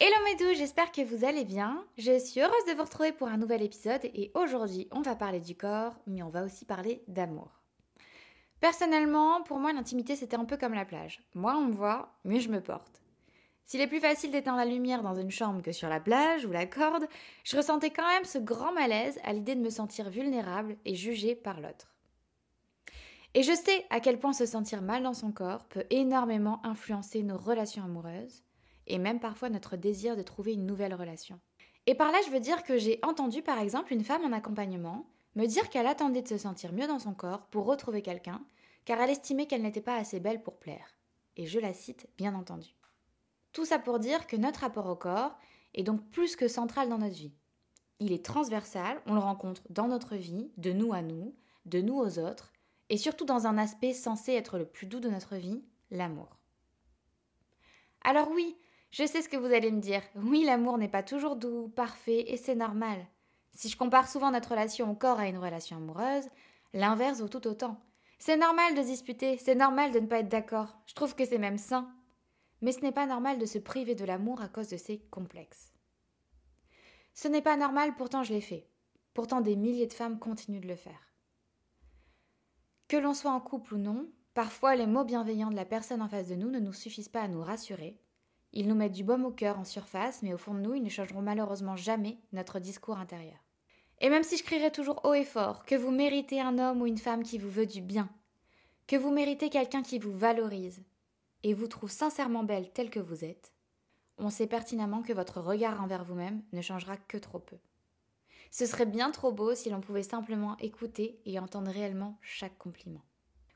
[0.00, 1.84] Hello mes j'espère que vous allez bien.
[1.98, 5.38] Je suis heureuse de vous retrouver pour un nouvel épisode et aujourd'hui on va parler
[5.38, 7.60] du corps, mais on va aussi parler d'amour.
[8.58, 11.22] Personnellement, pour moi l'intimité c'était un peu comme la plage.
[11.34, 13.02] Moi on me voit, mais je me porte.
[13.66, 16.50] S'il est plus facile d'éteindre la lumière dans une chambre que sur la plage ou
[16.50, 17.06] la corde,
[17.44, 21.36] je ressentais quand même ce grand malaise à l'idée de me sentir vulnérable et jugée
[21.36, 21.94] par l'autre.
[23.34, 27.22] Et je sais à quel point se sentir mal dans son corps peut énormément influencer
[27.22, 28.43] nos relations amoureuses,
[28.86, 31.40] et même parfois notre désir de trouver une nouvelle relation.
[31.86, 35.06] Et par là, je veux dire que j'ai entendu par exemple une femme en accompagnement
[35.34, 38.40] me dire qu'elle attendait de se sentir mieux dans son corps pour retrouver quelqu'un,
[38.84, 40.96] car elle estimait qu'elle n'était pas assez belle pour plaire.
[41.36, 42.76] Et je la cite, bien entendu.
[43.52, 45.36] Tout ça pour dire que notre rapport au corps
[45.74, 47.34] est donc plus que central dans notre vie.
[48.00, 51.98] Il est transversal, on le rencontre dans notre vie, de nous à nous, de nous
[51.98, 52.52] aux autres,
[52.88, 56.38] et surtout dans un aspect censé être le plus doux de notre vie, l'amour.
[58.02, 58.56] Alors oui,
[58.94, 60.02] je sais ce que vous allez me dire.
[60.14, 63.04] Oui, l'amour n'est pas toujours doux, parfait, et c'est normal.
[63.52, 66.28] Si je compare souvent notre relation au corps à une relation amoureuse,
[66.74, 67.76] l'inverse vaut tout autant.
[68.20, 70.78] C'est normal de disputer, c'est normal de ne pas être d'accord.
[70.86, 71.92] Je trouve que c'est même sain.
[72.60, 75.72] Mais ce n'est pas normal de se priver de l'amour à cause de ces complexes.
[77.14, 78.68] Ce n'est pas normal, pourtant je l'ai fait.
[79.12, 81.12] Pourtant des milliers de femmes continuent de le faire.
[82.86, 86.08] Que l'on soit en couple ou non, parfois les mots bienveillants de la personne en
[86.08, 87.98] face de nous ne nous suffisent pas à nous rassurer,
[88.54, 90.82] ils nous mettent du baume au cœur en surface, mais au fond de nous, ils
[90.82, 93.36] ne changeront malheureusement jamais notre discours intérieur.
[94.00, 96.86] Et même si je crierai toujours haut et fort que vous méritez un homme ou
[96.86, 98.08] une femme qui vous veut du bien,
[98.86, 100.84] que vous méritez quelqu'un qui vous valorise
[101.42, 103.52] et vous trouve sincèrement belle telle que vous êtes,
[104.18, 107.56] on sait pertinemment que votre regard envers vous-même ne changera que trop peu.
[108.52, 113.02] Ce serait bien trop beau si l'on pouvait simplement écouter et entendre réellement chaque compliment.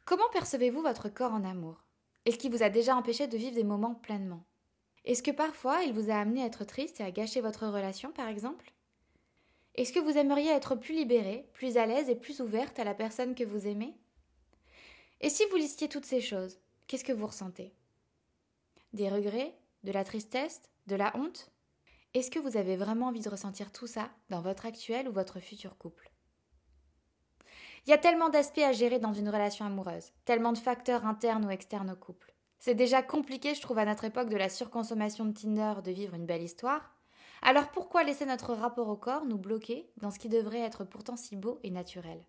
[0.05, 1.85] Comment percevez-vous votre corps en amour?
[2.25, 4.45] Est-ce qui vous a déjà empêché de vivre des moments pleinement?
[5.09, 8.13] Est-ce que parfois il vous a amené à être triste et à gâcher votre relation,
[8.13, 8.75] par exemple?
[9.75, 12.95] Est-ce que vous aimeriez être plus libérée, plus à l'aise et plus ouverte à la
[12.95, 13.97] personne que vous aimez?
[15.23, 17.73] Et si vous listiez toutes ces choses, qu'est-ce que vous ressentez?
[18.93, 21.51] Des regrets De la tristesse De la honte?
[22.13, 25.41] Est-ce que vous avez vraiment envie de ressentir tout ça dans votre actuel ou votre
[25.41, 26.11] futur couple?
[27.87, 31.47] Il y a tellement d'aspects à gérer dans une relation amoureuse, tellement de facteurs internes
[31.47, 32.35] ou externes au couple.
[32.59, 36.15] C'est déjà compliqué, je trouve, à notre époque de la surconsommation de Tinder de vivre
[36.15, 36.95] une belle histoire.
[37.41, 41.17] Alors pourquoi laisser notre rapport au corps nous bloquer dans ce qui devrait être pourtant
[41.17, 42.21] si beau et naturel?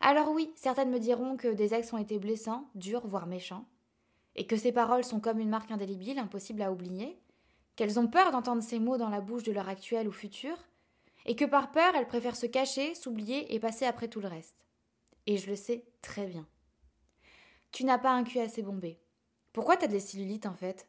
[0.00, 3.66] Alors oui, certaines me diront que des ex ont été blessants, durs, voire méchants,
[4.36, 7.20] et que ces paroles sont comme une marque indélébile, impossible à oublier,
[7.76, 10.56] qu'elles ont peur d'entendre ces mots dans la bouche de leur actuel ou futur,
[11.26, 14.64] et que par peur elles préfèrent se cacher, s'oublier et passer après tout le reste.
[15.26, 16.46] Et je le sais très bien.
[17.72, 18.98] Tu n'as pas un cul assez bombé.
[19.52, 20.88] Pourquoi t'as des cellulites en fait?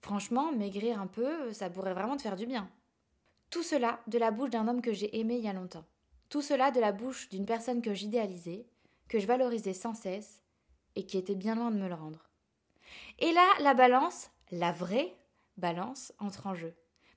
[0.00, 2.70] Franchement, maigrir un peu, ça pourrait vraiment te faire du bien.
[3.50, 5.84] Tout cela de la bouche d'un homme que j'ai aimé il y a longtemps.
[6.28, 8.66] Tout cela de la bouche d'une personne que j'idéalisais,
[9.08, 10.42] que je valorisais sans cesse,
[10.96, 12.30] et qui était bien loin de me le rendre.
[13.18, 15.14] Et là, la balance, la vraie
[15.56, 16.74] balance, entre en jeu.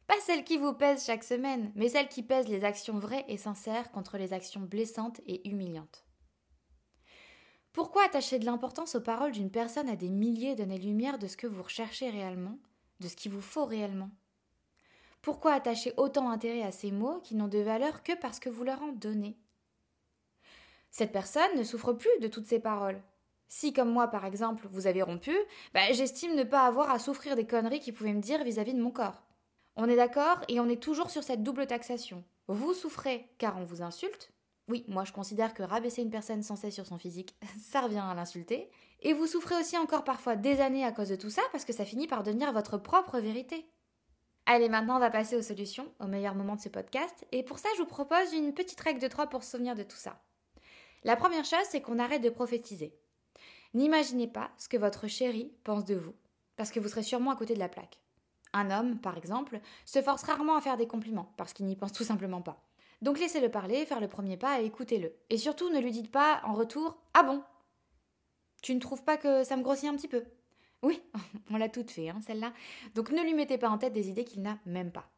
[0.07, 3.37] Pas celle qui vous pèse chaque semaine, mais celle qui pèse les actions vraies et
[3.37, 6.03] sincères contre les actions blessantes et humiliantes.
[7.73, 11.47] Pourquoi attacher de l'importance aux paroles d'une personne à des milliers d'années-lumière de ce que
[11.47, 12.59] vous recherchez réellement,
[12.99, 14.11] de ce qu'il vous faut réellement?
[15.23, 18.63] Pourquoi attacher autant d'intérêt à ces mots qui n'ont de valeur que parce que vous
[18.63, 19.35] leur en donnez?
[20.91, 23.01] Cette personne ne souffre plus de toutes ces paroles.
[23.47, 25.35] Si, comme moi par exemple, vous avez rompu,
[25.73, 28.77] bah, j'estime ne pas avoir à souffrir des conneries qu'il pouvait me dire vis-à-vis -vis
[28.77, 29.23] de mon corps.
[29.75, 32.23] On est d'accord et on est toujours sur cette double taxation.
[32.47, 34.31] Vous souffrez car on vous insulte,
[34.69, 38.03] oui, moi je considère que rabaisser une personne sans cesse sur son physique, ça revient
[38.03, 38.69] à l'insulter.
[39.01, 41.73] Et vous souffrez aussi encore parfois des années à cause de tout ça parce que
[41.73, 43.69] ça finit par devenir votre propre vérité.
[44.45, 47.25] Allez, maintenant on va passer aux solutions, au meilleur moment de ce podcast.
[47.31, 49.83] Et pour ça, je vous propose une petite règle de trois pour se souvenir de
[49.83, 50.21] tout ça.
[51.03, 52.97] La première chose, c'est qu'on arrête de prophétiser.
[53.73, 56.13] N'imaginez pas ce que votre chéri pense de vous,
[56.55, 57.99] parce que vous serez sûrement à côté de la plaque.
[58.53, 61.91] Un homme, par exemple, se force rarement à faire des compliments, parce qu'il n'y pense
[61.91, 62.63] tout simplement pas.
[63.03, 65.13] Donc laissez-le parler, faire le premier pas et écoutez-le.
[65.29, 67.43] Et surtout, ne lui dites pas en retour Ah bon
[68.61, 70.23] Tu ne trouves pas que ça me grossit un petit peu?
[70.83, 71.01] Oui,
[71.51, 72.53] on l'a toute fait, hein, celle-là.
[72.95, 75.11] Donc ne lui mettez pas en tête des idées qu'il n'a même pas.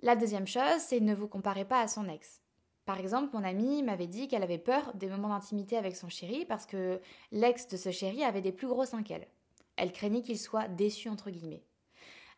[0.00, 2.40] La deuxième chose, c'est ne vous comparez pas à son ex.
[2.84, 6.44] Par exemple, mon amie m'avait dit qu'elle avait peur des moments d'intimité avec son chéri
[6.46, 7.00] parce que
[7.30, 9.28] l'ex de ce chéri avait des plus gros seins qu'elle.
[9.76, 11.62] Elle craignait qu'il soit déçu entre guillemets.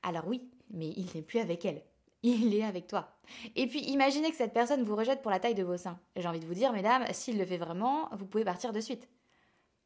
[0.02, 1.82] Alors oui, mais il n'est plus avec elle.
[2.28, 3.08] Il est avec toi.
[3.55, 6.00] Et puis imaginez que cette personne vous rejette pour la taille de vos seins.
[6.17, 9.08] J'ai envie de vous dire, mesdames, s'il le fait vraiment, vous pouvez partir de suite.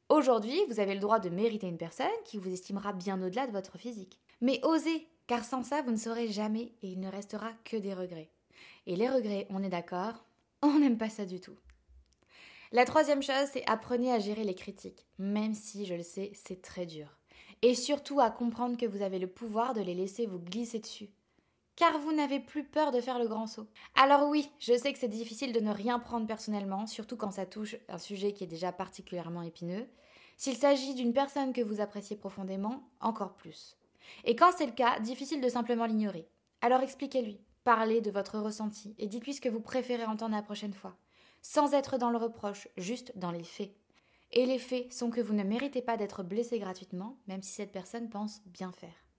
[0.08, 3.52] Aujourd'hui, vous avez le droit de mériter une personne qui vous estimera bien au-delà de
[3.52, 4.18] votre physique.
[4.40, 7.92] Mais osez, car sans ça, vous ne saurez jamais et il ne restera que des
[7.92, 8.30] regrets.
[8.86, 10.24] Et les regrets, on est d'accord,
[10.62, 11.56] on n'aime pas ça du tout.
[12.72, 16.62] La troisième chose, c'est apprenez à gérer les critiques, même si, je le sais, c'est
[16.62, 17.18] très dur.
[17.60, 21.10] Et surtout à comprendre que vous avez le pouvoir de les laisser vous glisser dessus.
[21.80, 23.66] Car vous n'avez plus peur de faire le grand saut.
[23.94, 27.46] Alors oui, je sais que c'est difficile de ne rien prendre personnellement, surtout quand ça
[27.46, 29.88] touche un sujet qui est déjà particulièrement épineux.
[30.36, 33.78] S'il s'agit d'une personne que vous appréciez profondément, encore plus.
[34.24, 36.28] Et quand c'est le cas, difficile de simplement l'ignorer.
[36.60, 37.40] Alors expliquez-lui.
[37.64, 40.98] Parlez de votre ressenti et dites-lui ce que vous préférez entendre la prochaine fois.
[41.40, 43.74] Sans être dans le reproche, juste dans les faits.
[44.32, 47.72] Et les faits sont que vous ne méritez pas d'être blessé gratuitement, même si cette
[47.72, 49.09] personne pense bien faire.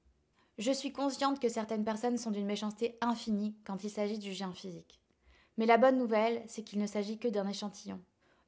[0.61, 4.53] Je suis consciente que certaines personnes sont d'une méchanceté infinie quand il s'agit du gien
[4.53, 5.01] physique.
[5.57, 7.99] Mais la bonne nouvelle, c'est qu'il ne s'agit que d'un échantillon.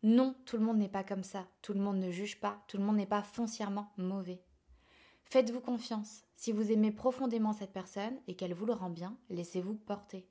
[0.04, 2.77] Non, tout le monde n'est pas comme ça, tout le monde ne juge pas, tout
[2.77, 4.44] le monde n'est pas foncièrement mauvais.
[5.24, 6.24] Faites-vous confiance.
[6.36, 10.27] Si vous aimez profondément cette personne et qu'elle vous le rend bien, laissez-vous porter.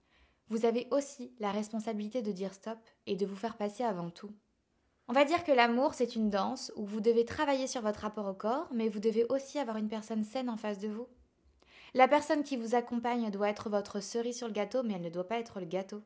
[0.50, 4.31] Vous avez aussi la responsabilité de dire stop et de vous faire passer avant tout.
[5.08, 8.28] On va dire que l'amour, c'est une danse où vous devez travailler sur votre rapport
[8.28, 11.08] au corps, mais vous devez aussi avoir une personne saine en face de vous.
[11.94, 15.10] La personne qui vous accompagne doit être votre cerise sur le gâteau, mais elle ne
[15.10, 16.02] doit pas être le gâteau.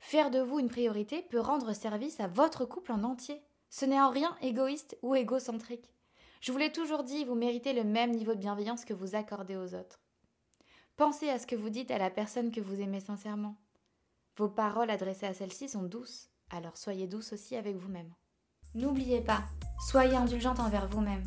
[0.00, 3.40] Faire de vous une priorité peut rendre service à votre couple en entier.
[3.70, 5.92] Ce n'est en rien égoïste ou égocentrique.
[6.40, 9.56] Je vous l'ai toujours dit, vous méritez le même niveau de bienveillance que vous accordez
[9.56, 10.00] aux autres.
[10.96, 13.56] Pensez à ce que vous dites à la personne que vous aimez sincèrement.
[14.36, 18.12] Vos paroles adressées à celle-ci sont douces, alors soyez douce aussi avec vous-même.
[18.74, 19.44] N'oubliez pas,
[19.88, 21.24] soyez indulgente envers vous-même.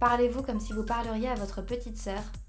[0.00, 2.22] Parlez-vous comme si vous parleriez à votre petite sœur,